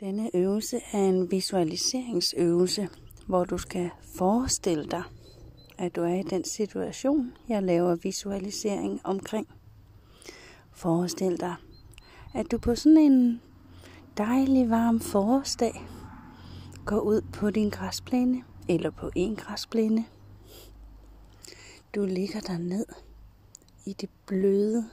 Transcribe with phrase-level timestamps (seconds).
[0.00, 2.88] Denne øvelse er en visualiseringsøvelse,
[3.26, 5.02] hvor du skal forestille dig,
[5.78, 9.48] at du er i den situation, jeg laver visualisering omkring.
[10.72, 11.54] Forestil dig,
[12.34, 13.40] at du på sådan en
[14.18, 15.86] dejlig varm forårsdag
[16.86, 20.04] går ud på din græsplæne eller på en græsplæne.
[21.94, 22.86] Du ligger der ned
[23.86, 24.84] i det bløde,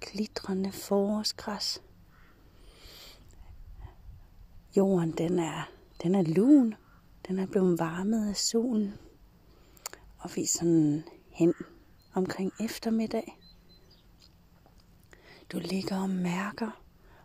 [0.00, 1.82] glitrende forårsgræs.
[4.76, 5.70] Jorden den er,
[6.02, 6.74] den er lun.
[7.28, 8.94] Den er blevet varmet af solen.
[10.18, 11.54] Og vi er sådan hen
[12.14, 13.38] omkring eftermiddag.
[15.52, 16.82] Du ligger og mærker,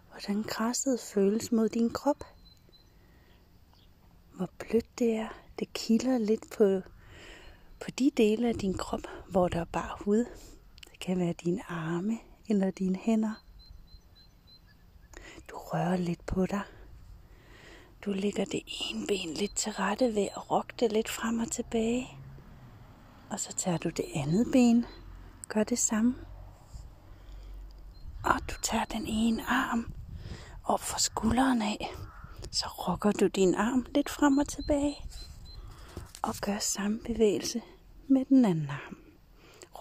[0.09, 2.23] hvordan græsset føles mod din krop.
[4.35, 5.29] Hvor blødt det er.
[5.59, 6.81] Det kilder lidt på,
[7.79, 10.25] på de dele af din krop, hvor der er bare hud.
[10.91, 12.17] Det kan være dine arme
[12.49, 13.43] eller dine hænder.
[15.49, 16.61] Du rører lidt på dig.
[18.07, 21.51] Du lægger det ene ben lidt til rette ved at rokke det lidt frem og
[21.51, 22.07] tilbage.
[23.29, 24.85] Og så tager du det andet ben.
[25.47, 26.15] Gør det samme.
[28.23, 29.93] Og du tager den ene arm
[30.63, 31.93] op for skulderen af.
[32.51, 34.95] Så rokker du din arm lidt frem og tilbage.
[36.21, 37.61] Og gør samme bevægelse
[38.07, 38.97] med den anden arm.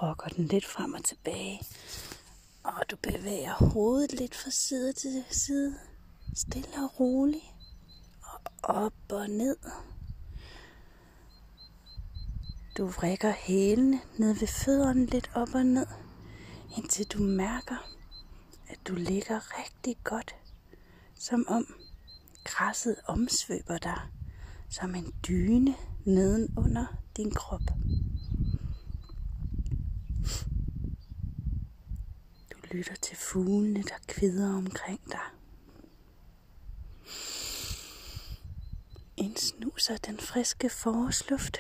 [0.03, 1.61] Rokker den lidt frem og tilbage.
[2.65, 5.75] Og du bevæger hovedet lidt fra side til side.
[6.35, 7.56] Stille og roligt.
[8.69, 9.57] Op og ned.
[12.79, 15.87] Du vrikker hælene ned ved fødderne lidt op og ned,
[16.77, 17.91] indtil du mærker,
[18.69, 20.35] at du ligger rigtig godt,
[21.15, 21.67] som om
[22.45, 24.01] græsset omsvøber dig
[24.69, 27.63] som en dyne nedenunder din krop.
[32.53, 35.21] Du lytter til fuglene, der kvider omkring dig.
[39.17, 41.59] Indsnuser den friske forårsluft.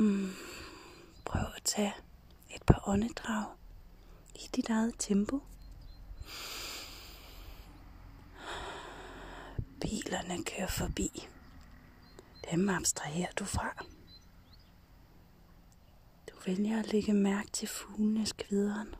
[0.00, 0.30] Mm.
[1.24, 1.94] Prøv at tage
[2.54, 3.44] et par åndedrag
[4.34, 5.40] i dit eget tempo.
[9.80, 11.28] Bilerne kører forbi.
[12.50, 13.84] Dem abstraherer du fra.
[16.30, 18.94] Du vælger at lægge mærke til fuglenes kvideren.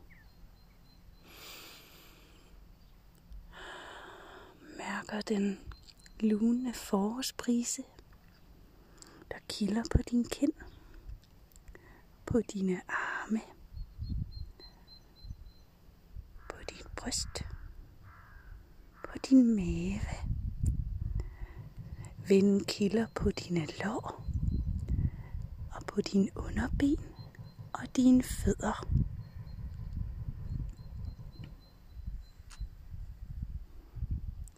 [4.77, 5.59] Mærker den
[6.23, 7.83] lune forårsbrise,
[9.31, 10.53] der kilder på din kind,
[12.25, 13.41] på dine arme,
[16.49, 17.43] på dit bryst,
[19.03, 19.99] på din mave.
[22.27, 24.25] Vinden kilder på dine lår
[25.71, 26.97] og på dine underben
[27.73, 28.87] og dine fødder.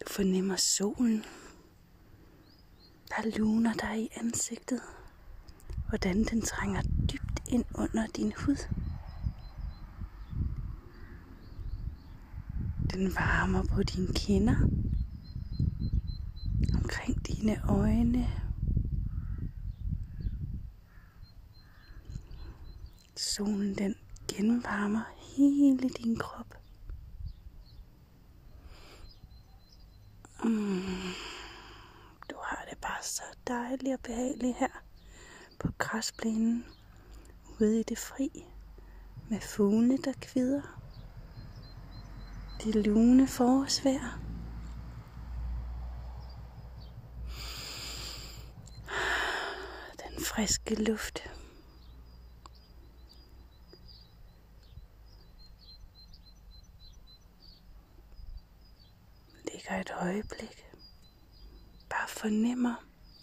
[0.00, 1.24] Du fornemmer solen,
[3.16, 4.80] der luner dig i ansigtet.
[5.88, 8.56] Hvordan den trænger dybt ind under din hud.
[12.92, 14.56] Den varmer på dine kinder,
[16.74, 18.26] omkring dine øjne.
[23.16, 23.94] Solen den
[24.28, 25.02] genvarmer
[25.36, 26.54] hele din krop.
[30.44, 30.82] Mm.
[32.30, 34.82] Du har det bare så dejlig og behagelig her
[35.58, 36.64] på græsplænen
[37.60, 38.46] ude i det fri
[39.28, 40.80] med fuglene, der kvider.
[42.64, 44.20] Det lune forårsvejr.
[50.02, 51.30] Den friske luft.
[59.52, 60.66] Ligger et øjeblik.
[61.90, 62.74] Bare fornemmer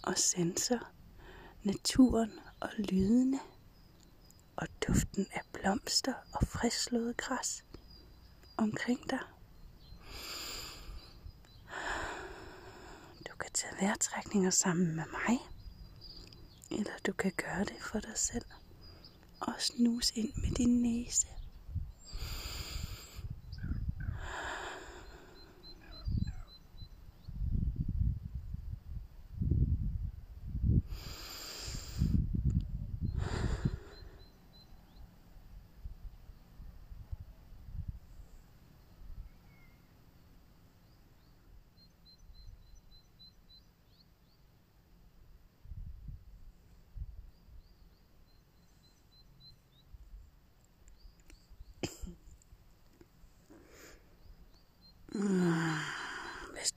[0.06, 0.92] og sanser,
[1.62, 3.40] naturen og lydene
[4.56, 7.64] og duften af blomster og friskslået græs
[8.56, 9.20] omkring dig.
[13.28, 15.38] Du kan tage vejrtrækninger sammen med mig,
[16.70, 18.46] eller du kan gøre det for dig selv
[19.40, 21.26] og snuse ind med din næse.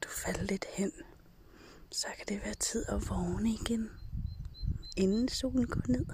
[0.04, 0.92] Du falder lidt hen,
[1.92, 3.90] så kan det være tid at vågne igen,
[4.98, 6.06] inden solen går ned.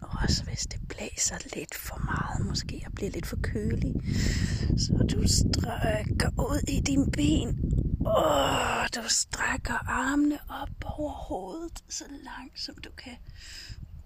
[0.00, 3.94] Og også hvis det blæser lidt for meget, måske og bliver lidt for kølig,
[4.78, 7.72] så du strækker ud i din ben.
[8.06, 13.16] Og du strækker armene op over hovedet, så langt som du kan.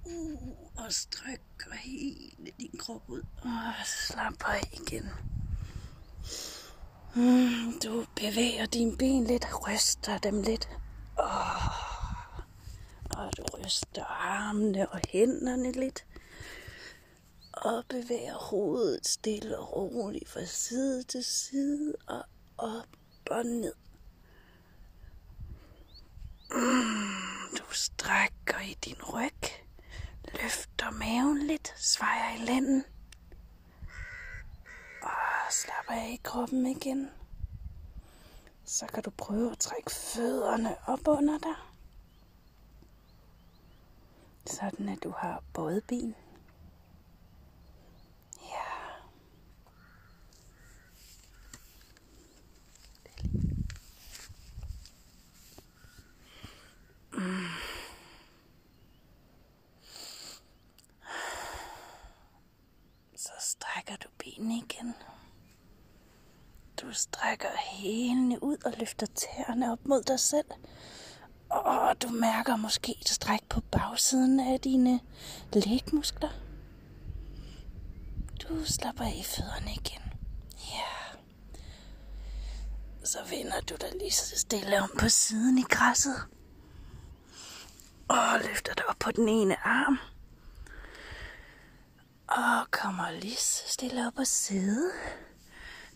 [0.05, 3.23] Uh, og strækker hele din krop ud.
[3.43, 5.09] Og slapper af igen.
[7.15, 10.69] Mm, du bevæger dine ben lidt, ryster dem lidt.
[11.19, 11.67] Oh.
[13.11, 16.05] Og du ryster armene og hænderne lidt.
[17.53, 22.25] Og bevæger hovedet stille og roligt fra side til side og
[22.59, 22.89] op
[23.31, 23.75] og ned.
[26.51, 29.43] Mm, du strækker i din ryg.
[30.43, 32.85] Løfter maven lidt, svejer i lænden.
[35.03, 37.11] Og slapper af i kroppen igen.
[38.65, 41.55] Så kan du prøve at trække fødderne op under dig.
[44.47, 46.15] Sådan at du har både ben.
[48.43, 48.65] Ja.
[57.13, 57.47] Mm.
[63.17, 64.95] Så strækker du benene igen.
[66.83, 70.47] Du strækker hælene ud og løfter tæerne op mod dig selv.
[71.51, 75.01] Og du mærker måske et stræk på bagsiden af dine
[75.53, 76.29] lægmuskler.
[78.43, 80.03] Du slapper af i fødderne igen.
[80.59, 81.19] Ja.
[83.05, 86.17] Så vender du dig lige så stille om på siden i græsset.
[88.09, 89.99] Og løfter dig op på den ene arm.
[92.29, 94.27] Og kommer lige så stille op og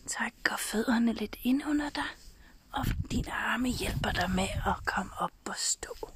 [0.07, 2.05] så går fødderne lidt ind under dig
[2.73, 6.09] og dine arme hjælper dig med at komme op og stå.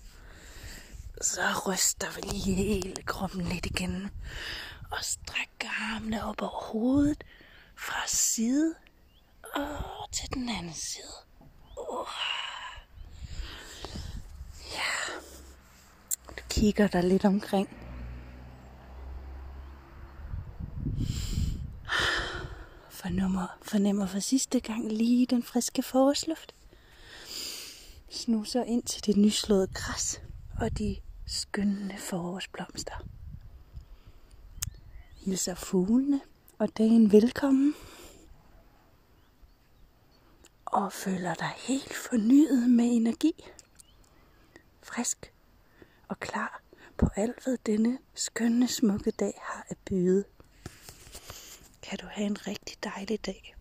[1.20, 4.10] Så ryster vi lige hele kroppen lidt igen,
[4.90, 7.24] og strækker armene op over hovedet
[7.76, 8.74] fra side
[9.54, 11.14] og til den anden side.
[11.76, 12.06] Uh.
[14.72, 15.12] Ja.
[16.28, 17.87] Du kigger dig lidt omkring.
[23.68, 26.54] Fornemmer, for sidste gang lige den friske forårsluft.
[28.10, 30.22] Snuser ind til det nyslåede græs
[30.60, 33.06] og de skønne forårsblomster.
[35.16, 36.20] Hilser fuglene
[36.58, 37.74] og dagen velkommen.
[40.64, 43.44] Og føler dig helt fornyet med energi.
[44.82, 45.32] Frisk
[46.08, 46.62] og klar
[46.98, 50.24] på alt, hvad denne skønne, smukke dag har at byde
[51.82, 53.57] kan du have en rigtig dejlig dag.